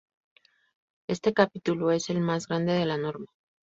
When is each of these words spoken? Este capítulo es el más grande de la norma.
Este 1.07 1.31
capítulo 1.31 1.91
es 1.91 2.09
el 2.09 2.21
más 2.21 2.47
grande 2.47 2.73
de 2.73 2.87
la 2.87 2.97
norma. 2.97 3.27